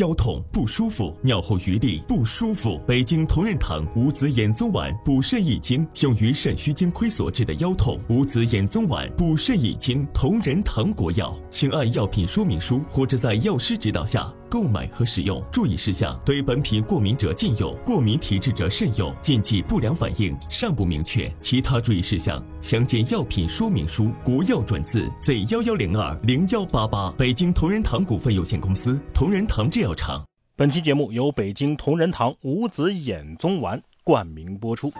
[0.00, 2.80] 腰痛不舒服，尿后余沥不舒服。
[2.86, 8.00] 北京同仁堂五子衍宗丸补肾益精，用于肾虚精亏所致的腰痛。
[8.08, 15.42] 五子衍宗丸补肾益精，同仁堂国药，请按药品说明书或者在药师指导下购买和使用。
[15.52, 19.14] 注意事项：对本品过敏者禁用，过敏体质者慎用。
[19.22, 21.32] 禁忌不良反应尚不明确。
[21.40, 24.10] 其他注意事项详见药品说明书。
[24.24, 27.10] 国药准字 Z 幺幺零二零幺八八。
[27.12, 29.00] 北京同仁堂股份有限公司。
[29.14, 30.22] 同仁堂制药厂。
[30.56, 34.92] 本期节目由北京同仁堂五子衍宗丸冠名播出。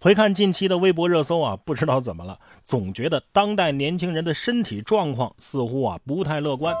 [0.00, 6.72] 回看近期的微博热搜啊，不知道怎么了，总觉得当代年轻人的身体状况似乎啊不太乐观。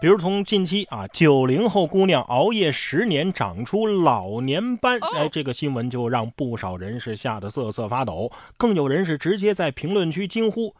[0.00, 10.74] 比如从近期啊，九零后姑娘熬夜十年长出老年斑，哎，这个新闻就让不少人是吓得瑟瑟发抖，更有人是直接在评论区惊呼：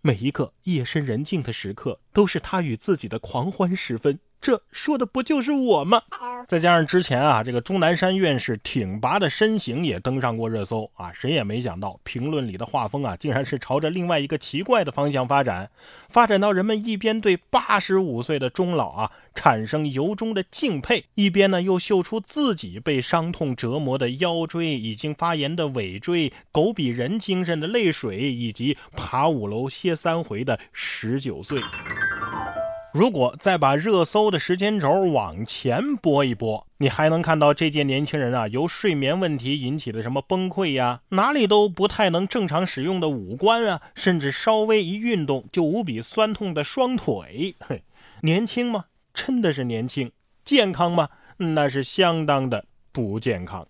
[0.00, 4.20] 每一个夜深人静的时刻，都是他与自己的狂欢时分。
[4.40, 6.00] 这说的不就是我吗？
[6.46, 15.70] 再加上之前啊，这个钟南山院士挺拔的身形也登上过热搜啊，谁也没想到评论里的画风啊，竟然是朝着另外一个奇怪的方向发展，
[16.08, 31.60] 发展到人们一边对八十五岁的钟老啊产生由衷的敬佩，一边呢又秀出自己被伤痛折磨的腰椎、已经发炎的尾椎、狗比人精神的泪水，以及爬五楼歇三回的十九岁。
[32.94, 47.54] 如果再把热搜的时间轴往前拨一拨，你还能看到这届年轻人啊，由睡眠问题引起的什么崩溃呀，哪里都不太能正常使用的五官啊，甚至稍微一运动就无比酸痛的双腿。
[47.60, 47.82] 嘿，
[48.22, 48.86] 年轻吗？
[49.12, 50.10] 真的是年轻。
[50.42, 51.10] 健康吗？
[51.36, 53.68] 那是相当的不健康。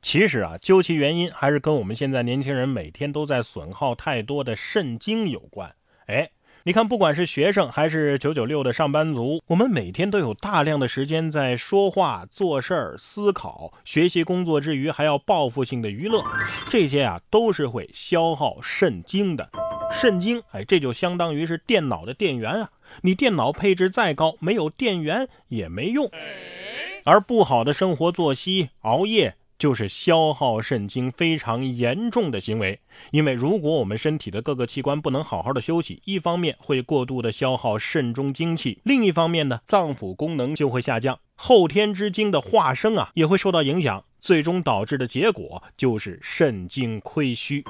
[0.00, 5.74] 其实啊，究其原因，还是跟我们现在年轻人每天都在损耗太多的肾精有关。
[6.06, 6.30] 哎。
[6.64, 16.22] 你看，不管是学生还是九九六的上班族，我们每天都有大量的时间在说话、做事儿、思考、学习、工作之余，还要报复性的娱乐，
[16.70, 19.50] 这些啊都是会消耗肾精的。
[19.92, 22.70] 肾精，哎，这就相当于是电脑的电源啊！
[23.02, 26.08] 你电脑配置再高，没有电源也没用。
[27.04, 29.34] 而不好的生活作息、熬夜。
[29.62, 32.80] 就是消耗肾精非常严重的行为，
[33.12, 47.64] 因为如果我们身体的各个器官不能好好的休息，一方面会过度的消耗肾中精气，另一方面呢，脏腑功能就会下降，后天之精的化生啊也会受到影响，最终导致的结果就是肾精亏虚。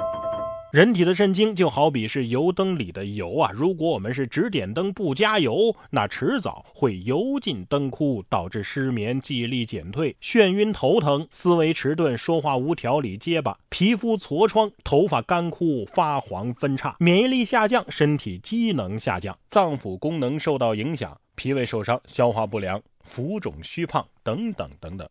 [0.72, 25.06] 人体的肾精就好比是油灯里的油啊，如果我们是只点灯不加油，那迟早会油尽灯枯，导致失眠、记忆力减退、眩晕、头疼、思维迟钝、说话无条理、结巴、皮肤痤疮、头发干枯、发黄分叉、免疫力下降、身体机能下降、脏腑功能受到影响、脾胃受伤、消化不良、浮肿虚胖等等等等。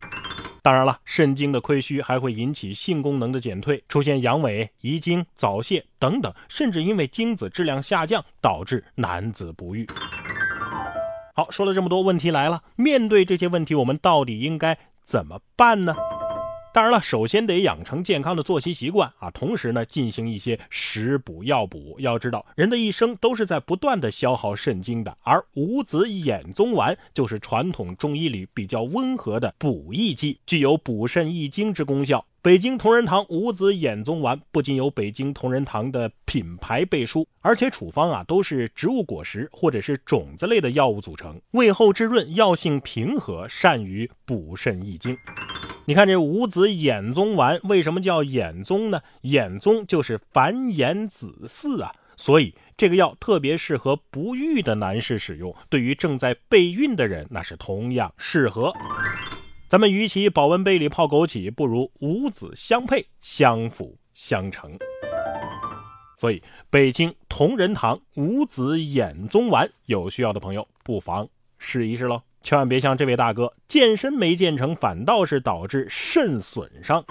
[0.62, 9.84] 当然了，肾精的亏虚还会引起性功能的减退，出现阳痿、遗精、早泄等等，甚至因为精子质量下降导致男子不育。
[11.34, 15.96] 好，说了这么多，问题来了，面对这些问题，我们到底应该怎么办呢？
[16.72, 21.96] 当然了，首先得养成健康的作息习惯啊，同时呢，进行一些食补药补。
[21.98, 32.24] 要知道，人的一生都是在不断的消耗肾精的，而五子衍宗丸就是传统中医里比较温和的补益剂，具有补肾益精之功效。
[32.40, 45.16] 北京同仁堂五子衍宗丸不仅有北京同仁堂的品牌背书，而且处方啊都是植物果实或者是种子类的药物组成，味厚滋润，药性平和，善于补肾益精。
[45.84, 49.02] 你看这五子衍宗丸为什么叫衍宗呢？
[49.22, 55.52] 衍宗就是繁衍子嗣啊，所以这个药特别适合不育的男士使用。
[55.68, 58.72] 对于正在备孕的人，那是同样适合。
[59.68, 64.78] 咱们与其保温杯里泡枸杞，不如五子相配，相辅相成。
[66.16, 71.28] 所以，北京同仁堂五子衍宗丸，有需要的朋友不妨
[71.58, 72.22] 试一试喽。
[72.42, 77.04] 千万别像这位大哥，健身没健成，反倒是导致肾损伤。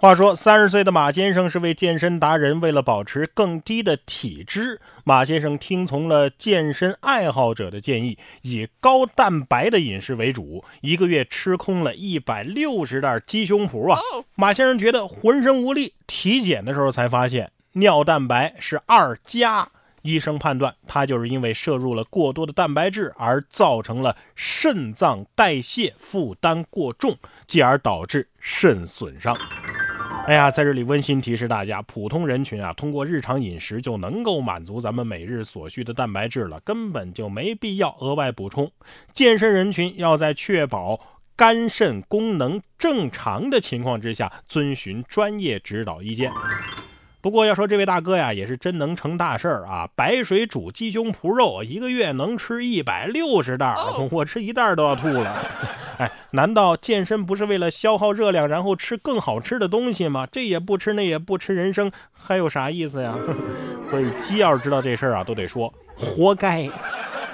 [0.00, 14.00] 话说，三十岁的马先生是位健身达人，为了保持更低的体脂，马先生听从了健身爱好者的建议，以高蛋白的饮食为主，一个月吃空了一百六十袋鸡胸脯啊！
[14.34, 19.68] 马先生觉得浑身无力，体检的时候才发现尿蛋白是二加。
[20.02, 27.16] 医生判断，他就是因为摄入了过多的蛋白质，而造成了肾脏代谢负担过重，
[27.46, 29.36] 继而导致肾损伤。
[30.26, 38.70] 哎呀，在这里温馨提示大家，普通人群啊，通过日常饮食就能够满足咱们每日所需的蛋白质了，根本就没必要额外补充。
[39.12, 41.00] 健身人群要在确保
[41.34, 46.30] 肝肾功能正常的情况之下，遵循专业指导意见。
[47.22, 49.88] 不过要说这位大哥呀，也是真能成大事儿啊！
[49.94, 55.46] 白水煮鸡胸脯肉，一个月能吃一百六十袋儿，我吃一袋都要吐了。
[55.98, 60.26] 哎，难道健身不是为了消耗热量，然后吃更好吃的东西吗？
[60.32, 63.14] 这也不吃，那也不吃，人生还有啥意思呀？
[63.88, 66.68] 所以鸡要是知道这事儿啊，都得说活该。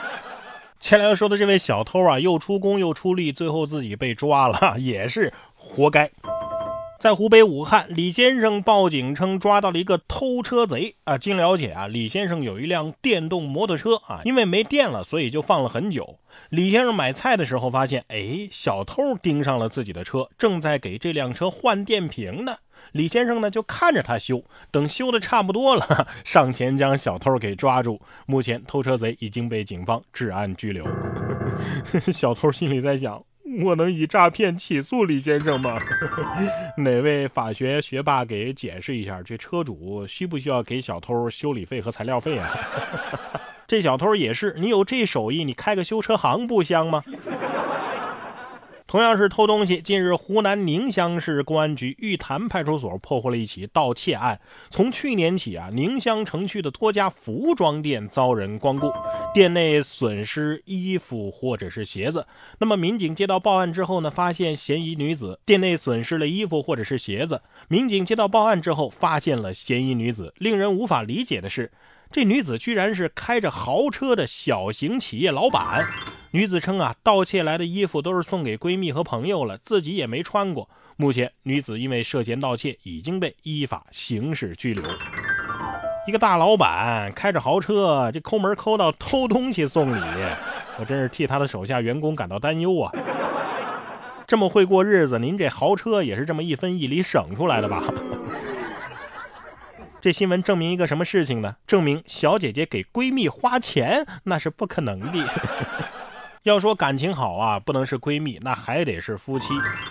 [0.78, 6.10] 前两天说的这位小偷啊，又出工又出力，最后自己被抓了，也是活该。
[6.98, 11.16] 在湖北武汉，李先生报警称抓到了一个偷车贼啊！
[11.16, 16.18] 经了解啊，李先生有一辆电动摩托车啊，因为没电了，所以就放了很久。
[16.48, 22.56] 李先生买菜的时候发现，哎，小偷盯上了自己的车，正在给这辆车换电瓶呢。
[22.90, 24.42] 李先生呢就看着他修，
[24.72, 28.00] 等修的差不多了，上前将小偷给抓住。
[28.26, 30.84] 目前偷车贼已经被警方治安拘留。
[32.12, 33.22] 小偷心里在想。
[33.64, 35.80] 我能以诈骗起诉李先生吗？
[36.78, 42.50] 哪位法学学霸给解释一下，这车主需不需要给小偷修理费和材料费啊？
[43.66, 47.02] 这小偷也是，你有这手艺，你开个修车行不香吗？
[48.88, 54.40] 同样是偷东西，近日湖南宁乡市公安局玉潭派出所破获了一起盗窃案。
[54.70, 58.90] 从去年起啊，宁乡城区的多家服装店遭人光顾，
[59.34, 62.26] 店内损失衣服或者是鞋子。
[62.60, 67.42] 那么民警接到报案之后呢，发现嫌疑女子店内损失了衣服或者是鞋子。
[67.68, 70.32] 民警接到报案之后，发现了嫌疑女子。
[70.38, 71.70] 令人无法理解的是，
[72.10, 75.86] 这女子居然是开着豪车的小型企业老板。
[76.30, 80.68] 女子称啊，盗窃来的衣服都是送给闺蜜和朋友了，自己也没穿过。
[80.96, 84.82] 目前，女子因为涉嫌盗窃，已经被依法刑事拘留。
[86.06, 90.00] 一个大老板开着豪车，这抠门抠到偷东西送礼，
[90.78, 92.90] 我真是替他的手下员工感到担忧啊！
[94.26, 97.84] 这么会过日子，您这豪车也是这么一分一厘省出来的吧？
[100.00, 101.56] 这新闻证明一个什么事情呢？
[101.66, 105.28] 证明小姐姐给闺蜜花钱那是不可能的。
[106.44, 109.48] 要说感情好啊，不能是闺蜜，那还得是夫妻。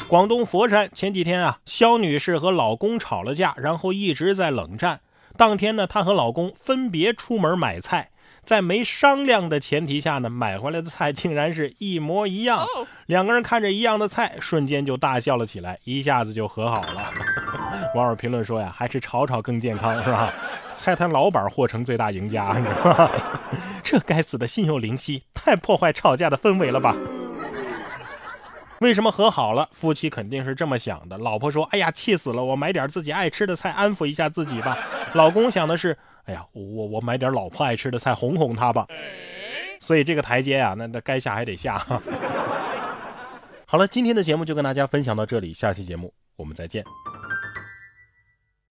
[0.08, 5.02] 广东佛山前几天啊，肖女士和老公吵了架，然后一直在冷战。
[5.36, 8.10] 当天呢，她和老公分别出门买菜，
[8.44, 12.66] 在没商量的前提下呢，买回来的菜竟然是一模一样。
[13.06, 17.14] 两个人看着一样的菜，瞬间就大笑了起来，一下子就和好了。
[17.96, 20.34] 网友评论说呀，还是吵吵更健康，是吧？
[20.76, 23.12] 菜摊老板或成最大赢家，你知道吗？
[23.84, 26.96] 这该死的心有灵犀，太破坏吵架的氛围了吧？
[28.82, 29.68] 为什么和好了？
[29.72, 31.18] 夫妻肯定是这么想的。
[31.18, 34.78] 老婆说：“哎呀，气死了，我买点自己爱吃的菜安抚一下自己吧。”
[35.14, 38.86] 老公想的是：“哎呀，我我买点老婆爱吃的菜哄哄她吧。”
[39.82, 41.84] 所以这个台阶啊，那那该下还得下。
[43.66, 46.84] 好了，今天的节目就跟大家分享到这里，下期节目我们再见。